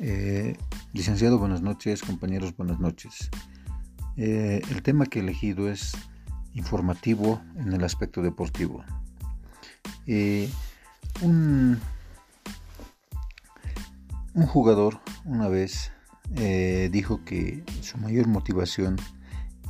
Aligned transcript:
Eh, 0.00 0.56
licenciado, 0.92 1.38
buenas 1.38 1.62
noches, 1.62 2.02
compañeros, 2.02 2.56
buenas 2.56 2.80
noches. 2.80 3.30
Eh, 4.16 4.60
el 4.70 4.82
tema 4.82 5.06
que 5.06 5.20
he 5.20 5.22
elegido 5.22 5.70
es 5.70 5.92
informativo 6.52 7.40
en 7.56 7.72
el 7.72 7.84
aspecto 7.84 8.20
deportivo. 8.20 8.84
Eh, 10.06 10.50
un, 11.22 11.78
un, 14.34 14.46
jugador 14.46 15.00
una 15.24 15.48
vez 15.48 15.92
dijo 16.90 17.24
que 17.24 17.62
su 17.80 17.96
mayor 17.98 18.26
motivación 18.26 18.96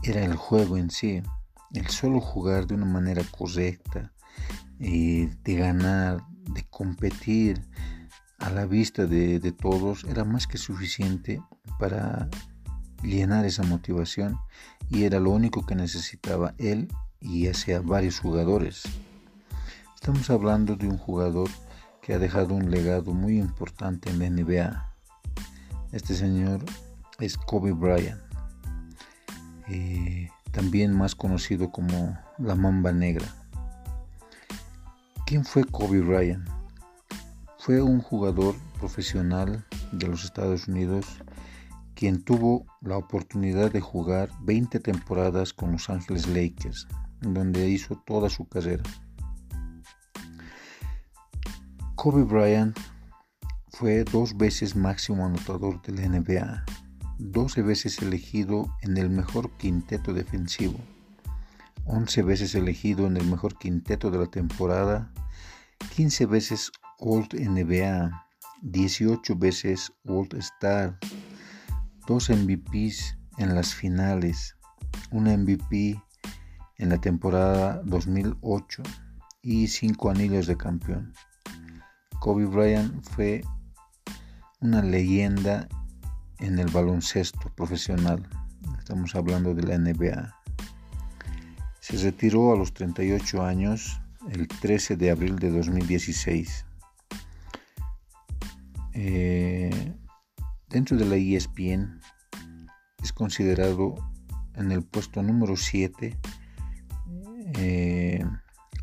era 0.02 0.25
el 0.25 0.36
juego 0.36 0.79
en 0.79 0.91
sí, 0.91 1.22
el 1.75 1.88
solo 1.88 2.20
jugar 2.20 2.66
de 2.66 2.75
una 2.75 2.86
manera 2.86 3.22
correcta, 3.30 4.12
de 4.79 5.29
ganar, 5.45 6.22
de 6.50 6.64
competir, 6.71 7.63
a 8.44 8.50
la 8.50 8.66
vista 8.66 9.07
de, 9.07 9.40
todos 9.53 10.04
era 10.04 10.22
más 10.22 10.46
que 10.46 10.58
suficiente 10.58 11.43
para 11.79 12.29
llenar 13.02 13.46
esa 13.46 13.62
motivación 13.62 14.39
y 14.90 15.04
era 15.04 15.18
lo 15.18 15.30
único 15.30 15.64
que 15.64 15.75
necesitaba 15.75 16.54
él 16.58 16.93
y 17.21 17.49
hacia 17.49 17.80
varios 17.80 18.21
jugadores. 18.21 18.82
Estamos 19.94 20.29
hablando 20.29 20.76
de 20.76 20.86
un 20.86 20.99
jugador 20.99 21.49
que 22.02 22.12
ha 22.12 22.18
dejado 22.18 22.54
un 22.54 22.71
legado 22.71 23.14
muy 23.14 23.38
importante 23.38 24.11
en 24.11 24.18
la 24.18 24.29
NBA. 24.29 24.93
Este 25.93 26.14
señor 26.14 26.63
es 27.21 27.38
Kobe 27.38 27.72
Bryant, 27.72 28.21
eh, 29.68 30.29
también 30.50 30.94
más 30.94 31.14
conocido 31.14 31.72
como 31.72 32.19
la 32.36 32.55
Mamba 32.55 32.92
Negra. 32.92 33.27
¿Quién 35.24 35.47
fue 35.47 35.64
Kobe 35.64 36.00
Bryant? 36.00 36.53
Fue 37.64 37.80
un 37.80 38.02
jugador 38.02 38.54
profesional 38.78 39.64
de 39.90 40.06
los 40.06 40.22
Estados 40.24 40.68
Unidos 40.68 41.06
quien 41.94 42.22
tuvo 42.22 42.66
la 42.82 42.98
oportunidad 42.98 43.72
de 43.72 43.80
jugar 43.80 44.28
20 44.42 44.80
temporadas 44.80 45.54
con 45.54 45.72
Los 45.72 45.88
Ángeles 45.88 46.28
Lakers, 46.28 46.86
donde 47.22 47.66
hizo 47.70 47.96
toda 48.04 48.28
su 48.28 48.46
carrera. 48.46 48.82
Kobe 51.94 52.24
Bryant 52.24 52.78
fue 53.70 54.04
dos 54.04 54.36
veces 54.36 54.76
máximo 54.76 55.24
anotador 55.24 55.80
de 55.80 55.92
la 55.94 56.06
NBA, 56.06 56.66
12 57.18 57.62
veces 57.62 58.02
elegido 58.02 58.76
en 58.82 58.98
el 58.98 59.08
mejor 59.08 59.50
quinteto 59.52 60.12
defensivo, 60.12 60.78
11 61.86 62.24
veces 62.24 62.54
elegido 62.54 63.06
en 63.06 63.16
el 63.16 63.26
mejor 63.26 63.56
quinteto 63.56 64.10
de 64.10 64.18
la 64.18 64.26
temporada, 64.26 65.10
15 65.94 66.27
veces 66.27 66.72
Old 66.98 67.34
NBA, 67.34 68.27
18 68.62 69.36
veces 69.36 69.92
All 70.06 70.28
Star, 70.39 70.98
2 72.06 72.31
MVPs 72.31 73.19
en 73.39 73.55
las 73.55 73.75
finales, 73.75 74.56
un 75.11 75.25
MVP 75.25 76.03
en 76.78 76.89
la 76.89 77.00
temporada 77.00 77.81
2008 77.84 78.83
y 79.42 79.69
5 79.69 80.11
anillos 80.11 80.47
de 80.47 80.56
campeón. 80.56 81.12
Kobe 82.20 82.47
Bryant 82.47 83.05
fue 83.05 83.42
una 84.61 84.83
leyenda 84.83 85.69
en 86.38 86.59
el 86.59 86.70
baloncesto 86.70 87.53
profesional. 87.55 88.27
Estamos 88.78 89.14
hablando 89.14 89.55
de 89.55 89.62
la 89.62 89.78
NBA. 89.78 90.34
Se 91.81 91.98
retiró 91.98 92.53
a 92.53 92.56
los 92.56 92.72
38 92.72 93.44
años 93.44 94.00
el 94.30 94.48
13 94.48 94.97
de 94.97 95.11
abril 95.11 95.39
de 95.39 95.50
2016. 95.50 96.67
Eh, 98.92 99.94
dentro 100.69 100.97
de 100.97 101.04
la 101.04 101.16
ESPN 101.16 102.00
es 103.03 103.12
considerado 103.12 103.94
en 104.54 104.71
el 104.71 104.82
puesto 104.82 105.22
número 105.22 105.56
7 105.56 106.16
eh, 107.56 108.25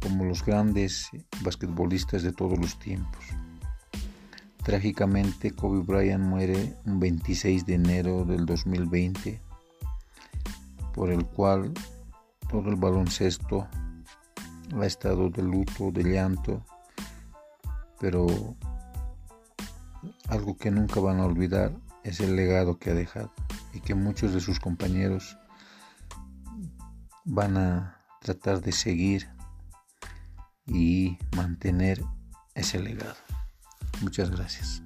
como 0.01 0.25
los 0.25 0.43
grandes 0.45 1.09
basquetbolistas 1.41 2.23
de 2.23 2.33
todos 2.33 2.57
los 2.57 2.77
tiempos. 2.79 3.23
Trágicamente 4.63 5.51
Kobe 5.51 5.81
Bryant 5.81 6.23
muere 6.23 6.75
un 6.85 6.99
26 6.99 7.65
de 7.65 7.75
enero 7.75 8.25
del 8.25 8.45
2020, 8.45 9.41
por 10.93 11.11
el 11.11 11.25
cual 11.25 11.73
todo 12.49 12.69
el 12.69 12.75
baloncesto 12.75 13.67
ha 14.79 14.85
estado 14.85 15.29
de 15.29 15.43
luto, 15.43 15.91
de 15.91 16.03
llanto, 16.03 16.65
pero 17.99 18.27
algo 20.29 20.57
que 20.57 20.71
nunca 20.71 20.99
van 20.99 21.19
a 21.19 21.25
olvidar 21.25 21.73
es 22.03 22.19
el 22.19 22.35
legado 22.35 22.77
que 22.77 22.91
ha 22.91 22.93
dejado 22.93 23.31
y 23.73 23.81
que 23.81 23.95
muchos 23.95 24.33
de 24.33 24.39
sus 24.39 24.59
compañeros 24.59 25.37
van 27.25 27.57
a 27.57 28.01
tratar 28.21 28.61
de 28.61 28.71
seguir 28.71 29.29
y 30.65 31.17
mantener 31.35 32.03
ese 32.55 32.79
legado. 32.79 33.15
Muchas 34.01 34.31
gracias. 34.31 34.81